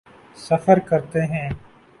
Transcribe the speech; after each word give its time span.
سفر 0.37 0.79
کرتے 0.79 1.21
ہیں۔ 1.25 1.49